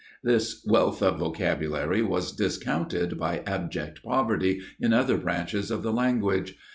This 0.23 0.65
wealth 0.67 1.03
of 1.03 1.19
vocabulary 1.19 2.01
was 2.01 2.31
discounted 2.31 3.19
by 3.19 3.43
abject 3.45 4.01
poverty 4.01 4.61
in 4.79 4.93
other 4.93 5.15
branches 5.19 5.69
of 5.69 5.83
the 5.83 5.93
language. 5.93 6.55